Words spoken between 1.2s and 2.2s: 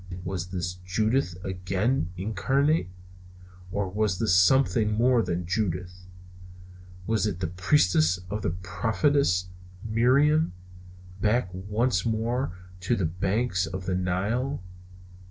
again